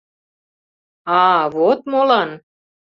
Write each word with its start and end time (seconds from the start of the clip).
А-а, 1.23 1.43
вот 1.55 1.79
молан! 1.91 2.29